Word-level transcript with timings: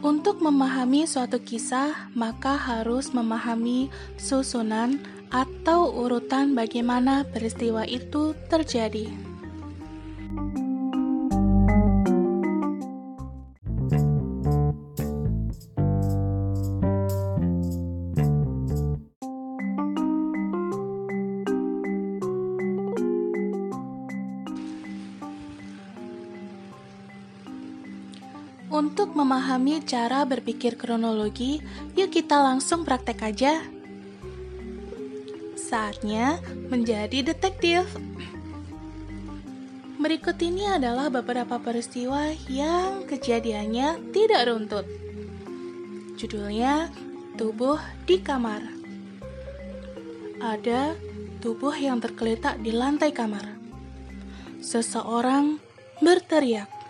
Untuk 0.00 0.40
memahami 0.40 1.04
suatu 1.04 1.36
kisah, 1.36 2.08
maka 2.16 2.56
harus 2.56 3.12
memahami 3.12 3.92
susunan 4.16 4.96
atau 5.28 5.92
urutan 5.92 6.56
bagaimana 6.56 7.28
peristiwa 7.28 7.84
itu 7.84 8.32
terjadi. 8.48 9.29
Untuk 28.80 29.12
memahami 29.12 29.84
cara 29.84 30.24
berpikir 30.24 30.80
kronologi, 30.80 31.60
yuk 32.00 32.16
kita 32.16 32.40
langsung 32.40 32.80
praktek 32.88 33.20
aja. 33.20 33.60
Saatnya 35.52 36.40
menjadi 36.72 37.20
detektif. 37.20 37.84
Berikut 40.00 40.40
ini 40.40 40.64
adalah 40.64 41.12
beberapa 41.12 41.60
peristiwa 41.60 42.32
yang 42.48 43.04
kejadiannya 43.04 44.16
tidak 44.16 44.48
runtut. 44.48 44.88
Judulnya 46.16 46.88
Tubuh 47.36 47.76
di 48.08 48.16
Kamar. 48.24 48.64
Ada 50.40 50.96
tubuh 51.44 51.76
yang 51.76 52.00
tergeletak 52.00 52.64
di 52.64 52.72
lantai 52.72 53.12
kamar. 53.12 53.44
Seseorang 54.64 55.60
berteriak 56.00 56.80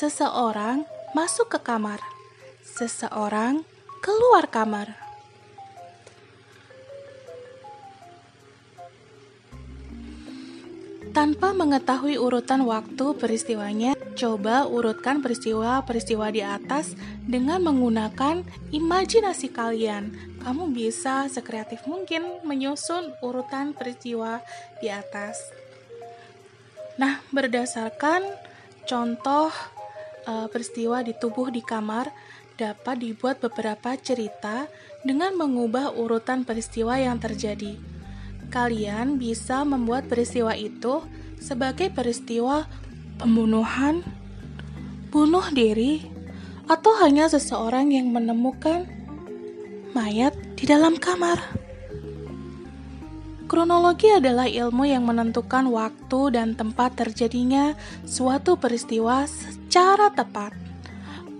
Seseorang 0.00 0.99
masuk 1.16 1.50
ke 1.50 1.58
kamar. 1.58 1.98
Seseorang 2.62 3.66
keluar 4.00 4.46
kamar. 4.46 4.94
Tanpa 11.10 11.50
mengetahui 11.50 12.22
urutan 12.22 12.62
waktu 12.62 13.18
peristiwanya, 13.18 13.98
coba 14.14 14.70
urutkan 14.70 15.18
peristiwa-peristiwa 15.18 16.30
di 16.30 16.38
atas 16.38 16.94
dengan 17.26 17.66
menggunakan 17.66 18.46
imajinasi 18.70 19.50
kalian. 19.50 20.14
Kamu 20.38 20.70
bisa 20.70 21.26
sekreatif 21.26 21.82
mungkin 21.90 22.22
menyusun 22.46 23.10
urutan 23.26 23.74
peristiwa 23.74 24.38
di 24.78 24.86
atas. 24.86 25.50
Nah, 26.94 27.18
berdasarkan 27.34 28.22
contoh 28.86 29.50
uh, 30.26 30.48
peristiwa 30.48 31.04
di 31.04 31.12
tubuh 31.16 31.48
di 31.52 31.62
kamar 31.62 32.10
dapat 32.60 33.00
dibuat 33.00 33.40
beberapa 33.40 33.96
cerita 33.96 34.68
dengan 35.00 35.32
mengubah 35.36 35.96
urutan 35.96 36.44
peristiwa 36.44 37.00
yang 37.00 37.16
terjadi. 37.16 37.80
Kalian 38.52 39.16
bisa 39.16 39.64
membuat 39.64 40.10
peristiwa 40.10 40.52
itu 40.52 41.00
sebagai 41.40 41.88
peristiwa 41.88 42.68
pembunuhan, 43.16 44.04
bunuh 45.08 45.44
diri, 45.54 46.04
atau 46.68 47.00
hanya 47.00 47.26
seseorang 47.32 47.90
yang 47.90 48.12
menemukan 48.12 48.84
mayat 49.96 50.36
di 50.54 50.68
dalam 50.68 51.00
kamar. 51.00 51.59
Kronologi 53.50 54.06
adalah 54.06 54.46
ilmu 54.46 54.86
yang 54.86 55.10
menentukan 55.10 55.74
waktu 55.74 56.38
dan 56.38 56.54
tempat 56.54 56.94
terjadinya 56.94 57.74
suatu 58.06 58.54
peristiwa 58.54 59.26
secara 59.26 60.06
tepat. 60.14 60.54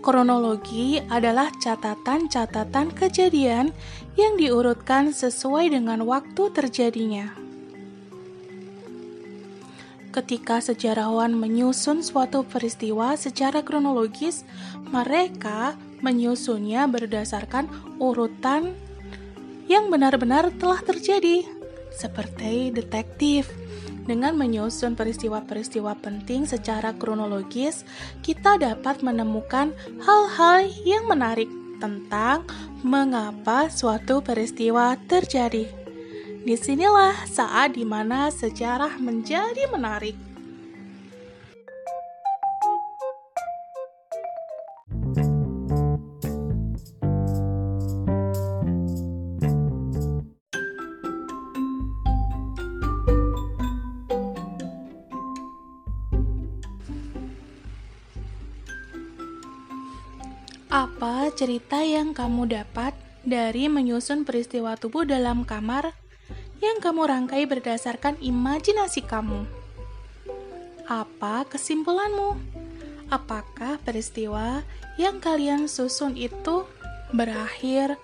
Kronologi 0.02 0.98
adalah 1.06 1.54
catatan-catatan 1.62 2.90
kejadian 2.98 3.70
yang 4.18 4.34
diurutkan 4.34 5.14
sesuai 5.14 5.70
dengan 5.70 6.02
waktu 6.02 6.50
terjadinya. 6.50 7.30
Ketika 10.10 10.58
sejarawan 10.58 11.30
menyusun 11.30 12.02
suatu 12.02 12.42
peristiwa 12.42 13.14
secara 13.14 13.62
kronologis, 13.62 14.42
mereka 14.90 15.78
menyusunnya 16.02 16.90
berdasarkan 16.90 17.70
urutan 18.02 18.74
yang 19.70 19.86
benar-benar 19.94 20.50
telah 20.58 20.82
terjadi 20.82 21.59
seperti 21.94 22.70
detektif. 22.74 23.50
Dengan 24.06 24.34
menyusun 24.34 24.98
peristiwa-peristiwa 24.98 25.94
penting 26.02 26.48
secara 26.48 26.96
kronologis, 26.96 27.86
kita 28.24 28.58
dapat 28.58 29.04
menemukan 29.06 29.70
hal-hal 30.02 30.66
yang 30.82 31.06
menarik 31.06 31.46
tentang 31.78 32.48
mengapa 32.82 33.70
suatu 33.70 34.24
peristiwa 34.24 34.96
terjadi. 35.06 35.68
Di 36.40 36.56
sinilah 36.56 37.28
saat 37.28 37.76
di 37.76 37.84
mana 37.84 38.32
sejarah 38.32 38.96
menjadi 38.96 39.68
menarik. 39.68 40.29
Apa 60.70 61.34
cerita 61.34 61.82
yang 61.82 62.14
kamu 62.14 62.46
dapat 62.46 62.94
dari 63.26 63.66
menyusun 63.66 64.22
peristiwa 64.22 64.78
tubuh 64.78 65.02
dalam 65.02 65.42
kamar 65.42 65.98
yang 66.62 66.78
kamu 66.78 67.10
rangkai 67.10 67.42
berdasarkan 67.42 68.14
imajinasi 68.22 69.02
kamu? 69.02 69.50
Apa 70.86 71.42
kesimpulanmu? 71.50 72.38
Apakah 73.10 73.82
peristiwa 73.82 74.62
yang 74.94 75.18
kalian 75.18 75.66
susun 75.66 76.14
itu 76.14 76.62
berakhir 77.10 77.98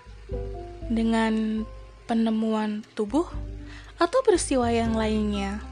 dengan 0.91 1.63
penemuan 2.11 2.83
tubuh 2.99 3.31
atau 3.95 4.19
peristiwa 4.27 4.75
yang 4.75 4.99
lainnya? 4.99 5.63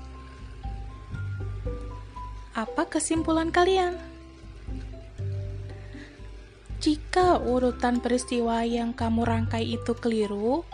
Apa 2.55 2.87
kesimpulan 2.87 3.51
kalian? 3.51 4.14
Jika 6.85 7.41
urutan 7.41 8.05
peristiwa 8.05 8.61
yang 8.61 8.93
kamu 8.93 9.25
rangkai 9.25 9.73
itu 9.73 9.97
keliru, 9.97 10.69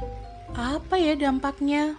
apa 0.59 0.99
ya 0.99 1.15
dampaknya? 1.15 1.95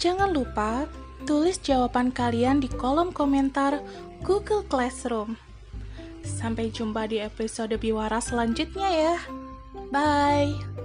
Jangan 0.00 0.32
lupa 0.32 0.88
tulis 1.28 1.60
jawaban 1.60 2.16
kalian 2.16 2.64
di 2.64 2.72
kolom 2.72 3.12
komentar 3.12 3.84
Google 4.24 4.64
Classroom. 4.64 5.36
Sampai 6.24 6.72
jumpa 6.72 7.12
di 7.12 7.20
episode 7.20 7.76
Biwara 7.76 8.24
selanjutnya 8.24 8.88
ya. 8.88 9.16
Bye. 9.92 10.75